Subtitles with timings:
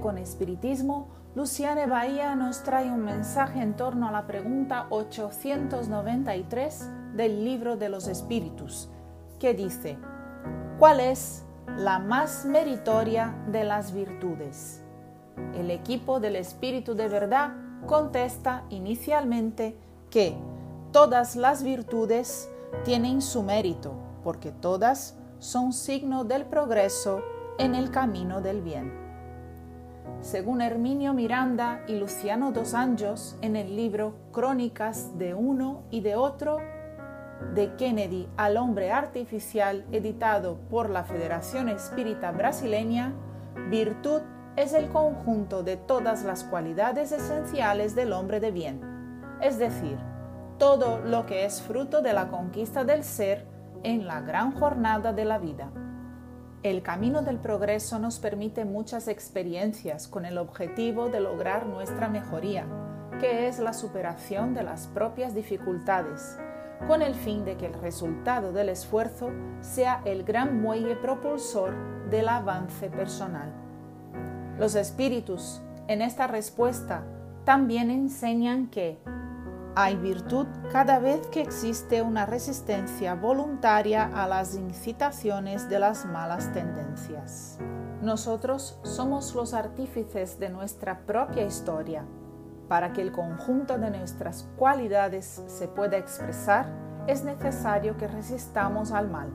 [0.00, 7.44] Con Espiritismo, Luciane Bahía nos trae un mensaje en torno a la pregunta 893 del
[7.44, 8.88] libro de los Espíritus,
[9.38, 9.98] que dice,
[10.78, 11.44] ¿cuál es
[11.76, 14.82] la más meritoria de las virtudes?
[15.54, 17.52] El equipo del Espíritu de verdad
[17.86, 19.76] contesta inicialmente
[20.10, 20.34] que
[20.90, 22.48] todas las virtudes
[22.84, 23.92] tienen su mérito,
[24.24, 27.20] porque todas son signo del progreso
[27.58, 29.01] en el camino del bien.
[30.22, 36.14] Según Herminio Miranda y Luciano dos Anjos en el libro Crónicas de uno y de
[36.14, 36.58] otro,
[37.56, 43.12] de Kennedy al hombre artificial, editado por la Federación Espírita Brasileña,
[43.68, 44.22] virtud
[44.54, 48.80] es el conjunto de todas las cualidades esenciales del hombre de bien,
[49.40, 49.98] es decir,
[50.56, 53.44] todo lo que es fruto de la conquista del ser
[53.82, 55.72] en la gran jornada de la vida.
[56.62, 62.66] El camino del progreso nos permite muchas experiencias con el objetivo de lograr nuestra mejoría,
[63.18, 66.38] que es la superación de las propias dificultades,
[66.86, 71.74] con el fin de que el resultado del esfuerzo sea el gran muelle propulsor
[72.10, 73.52] del avance personal.
[74.56, 77.02] Los espíritus, en esta respuesta,
[77.44, 79.00] también enseñan que
[79.74, 86.52] hay virtud cada vez que existe una resistencia voluntaria a las incitaciones de las malas
[86.52, 87.58] tendencias.
[88.02, 92.04] Nosotros somos los artífices de nuestra propia historia.
[92.68, 96.66] Para que el conjunto de nuestras cualidades se pueda expresar,
[97.06, 99.30] es necesario que resistamos al mal.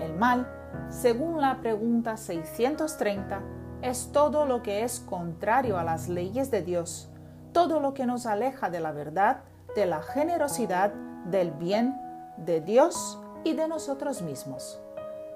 [0.00, 0.48] El mal,
[0.88, 3.42] según la pregunta 630,
[3.82, 7.10] es todo lo que es contrario a las leyes de Dios
[7.56, 9.38] todo lo que nos aleja de la verdad,
[9.74, 10.92] de la generosidad,
[11.24, 11.98] del bien,
[12.36, 14.78] de Dios y de nosotros mismos.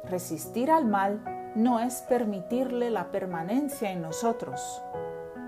[0.04, 4.82] Resistir al mal no es permitirle la permanencia en nosotros,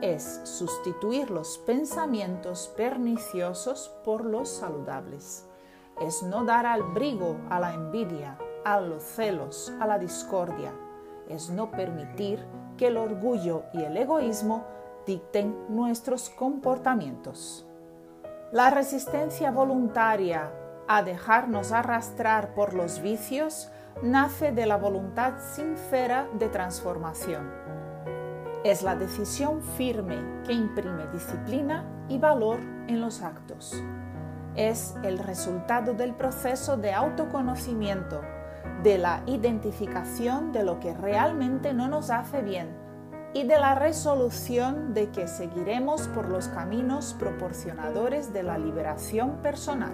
[0.01, 5.47] es sustituir los pensamientos perniciosos por los saludables.
[6.01, 10.73] Es no dar al brigo, a la envidia, a los celos, a la discordia.
[11.29, 12.43] Es no permitir
[12.79, 14.65] que el orgullo y el egoísmo
[15.07, 17.67] dicten nuestros comportamientos.
[18.53, 20.53] La resistencia voluntaria
[20.89, 23.71] a dejarnos arrastrar por los vicios
[24.03, 27.51] nace de la voluntad sincera de transformación.
[28.65, 33.83] Es la decisión firme que imprime disciplina y valor en los actos.
[34.55, 38.21] Es el resultado del proceso de autoconocimiento,
[38.83, 42.82] de la identificación de lo que realmente no nos hace bien
[43.35, 49.93] y de la resolución de que seguiremos por los caminos proporcionadores de la liberación personal.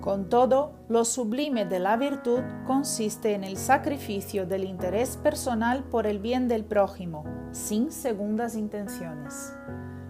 [0.00, 6.06] Con todo, lo sublime de la virtud consiste en el sacrificio del interés personal por
[6.06, 9.52] el bien del prójimo, sin segundas intenciones.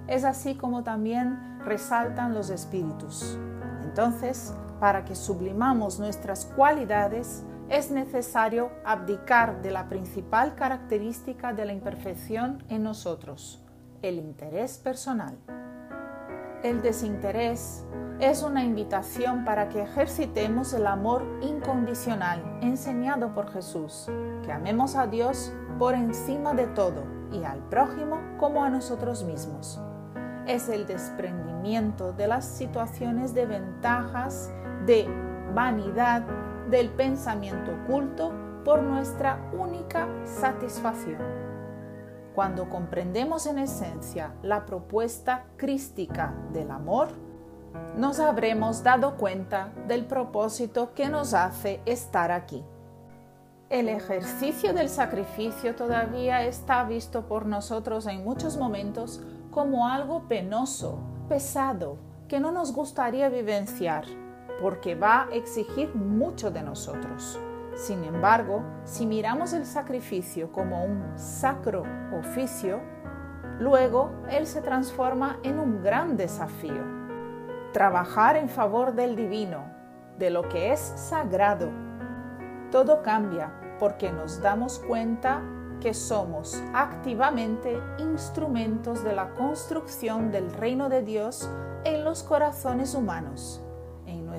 [0.06, 3.36] Es así como también resaltan los espíritus.
[3.82, 11.72] Entonces, para que sublimamos nuestras cualidades, es necesario abdicar de la principal característica de la
[11.72, 13.64] imperfección en nosotros,
[14.02, 15.38] el interés personal.
[16.64, 17.86] El desinterés
[18.18, 24.10] es una invitación para que ejercitemos el amor incondicional enseñado por Jesús,
[24.44, 29.80] que amemos a Dios por encima de todo y al prójimo como a nosotros mismos.
[30.46, 34.52] Es el desprendimiento de las situaciones de ventajas,
[34.86, 35.06] de
[35.54, 36.24] vanidad,
[36.70, 38.32] del pensamiento oculto
[38.64, 41.18] por nuestra única satisfacción.
[42.34, 47.08] Cuando comprendemos en esencia la propuesta crística del amor,
[47.96, 52.64] nos habremos dado cuenta del propósito que nos hace estar aquí.
[53.68, 61.00] El ejercicio del sacrificio todavía está visto por nosotros en muchos momentos como algo penoso,
[61.28, 64.04] pesado, que no nos gustaría vivenciar
[64.60, 67.40] porque va a exigir mucho de nosotros.
[67.74, 72.80] Sin embargo, si miramos el sacrificio como un sacro oficio,
[73.58, 76.84] luego él se transforma en un gran desafío.
[77.72, 79.64] Trabajar en favor del divino,
[80.18, 81.70] de lo que es sagrado.
[82.70, 85.42] Todo cambia porque nos damos cuenta
[85.80, 91.48] que somos activamente instrumentos de la construcción del reino de Dios
[91.84, 93.62] en los corazones humanos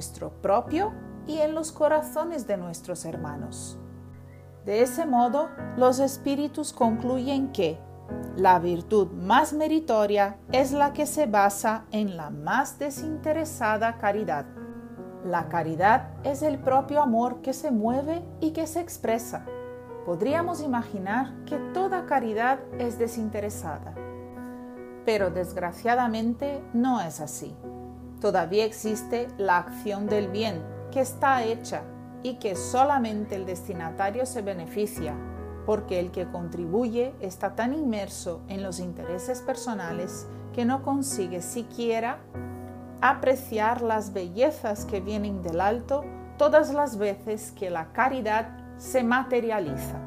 [0.01, 0.93] nuestro propio
[1.27, 3.77] y en los corazones de nuestros hermanos.
[4.65, 7.77] De ese modo, los espíritus concluyen que
[8.35, 14.47] la virtud más meritoria es la que se basa en la más desinteresada caridad.
[15.23, 19.45] La caridad es el propio amor que se mueve y que se expresa.
[20.03, 23.93] podríamos imaginar que toda caridad es desinteresada.
[25.05, 27.55] Pero desgraciadamente no es así.
[28.21, 31.81] Todavía existe la acción del bien que está hecha
[32.21, 35.15] y que solamente el destinatario se beneficia,
[35.65, 42.19] porque el que contribuye está tan inmerso en los intereses personales que no consigue siquiera
[43.01, 46.05] apreciar las bellezas que vienen del alto
[46.37, 49.99] todas las veces que la caridad se materializa.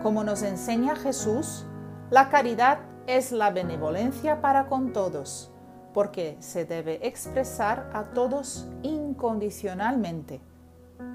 [0.00, 1.66] Como nos enseña Jesús,
[2.10, 2.78] la caridad
[3.08, 5.50] es la benevolencia para con todos,
[5.96, 10.42] porque se debe expresar a todos incondicionalmente.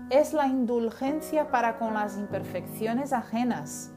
[0.09, 3.91] Es la indulgencia para con las imperfecciones ajenas,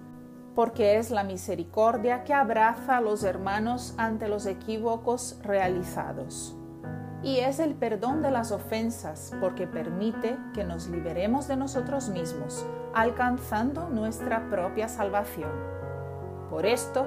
[0.54, 6.54] porque es la misericordia que abraza a los hermanos ante los equívocos realizados
[7.22, 12.66] y es el perdón de las ofensas porque permite que nos liberemos de nosotros mismos,
[12.92, 15.50] alcanzando nuestra propia salvación.
[16.50, 17.06] Por esto,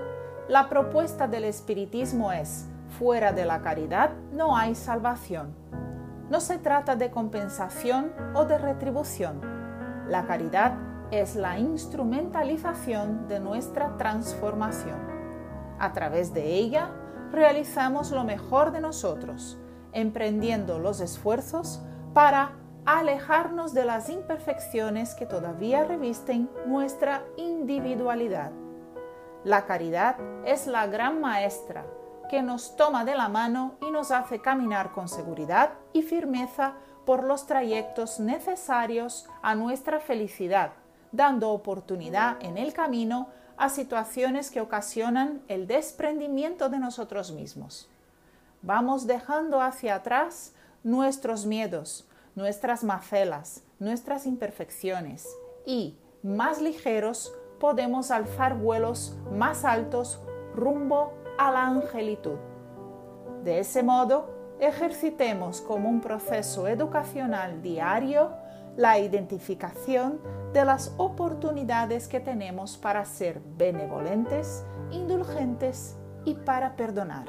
[0.49, 5.55] la propuesta del espiritismo es, fuera de la caridad no hay salvación.
[6.29, 9.41] No se trata de compensación o de retribución.
[10.07, 10.73] La caridad
[11.11, 14.99] es la instrumentalización de nuestra transformación.
[15.79, 16.89] A través de ella
[17.31, 19.57] realizamos lo mejor de nosotros,
[19.93, 21.81] emprendiendo los esfuerzos
[22.13, 22.51] para
[22.85, 28.51] alejarnos de las imperfecciones que todavía revisten nuestra individualidad.
[29.43, 31.85] La caridad es la gran maestra
[32.29, 36.73] que nos toma de la mano y nos hace caminar con seguridad y firmeza
[37.05, 40.73] por los trayectos necesarios a nuestra felicidad,
[41.11, 47.89] dando oportunidad en el camino a situaciones que ocasionan el desprendimiento de nosotros mismos.
[48.61, 50.53] Vamos dejando hacia atrás
[50.83, 55.27] nuestros miedos, nuestras macelas, nuestras imperfecciones
[55.65, 60.19] y, más ligeros, podemos alzar vuelos más altos
[60.53, 62.37] rumbo a la angelitud.
[63.43, 64.29] De ese modo,
[64.59, 68.31] ejercitemos como un proceso educacional diario
[68.75, 70.19] la identificación
[70.53, 75.95] de las oportunidades que tenemos para ser benevolentes, indulgentes
[76.25, 77.25] y para perdonar.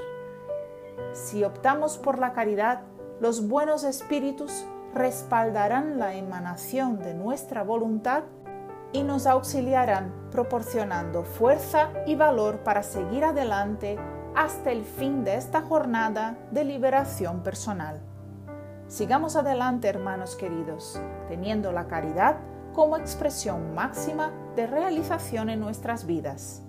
[1.13, 2.83] Si optamos por la caridad,
[3.21, 8.25] los buenos espíritus respaldarán la emanación de nuestra voluntad
[8.93, 13.99] y nos auxiliarán proporcionando fuerza y valor para seguir adelante
[14.35, 18.01] hasta el fin de esta jornada de liberación personal.
[18.87, 22.37] Sigamos adelante, hermanos queridos, teniendo la caridad
[22.73, 26.63] como expresión máxima de realización en nuestras vidas.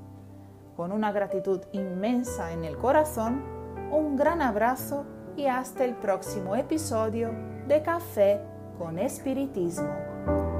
[0.75, 3.43] Con una gratitud inmensa en el corazón,
[3.91, 5.05] un gran abrazo
[5.37, 7.31] y hasta el próximo episodio
[7.67, 8.41] de Café
[8.77, 10.58] con Espiritismo.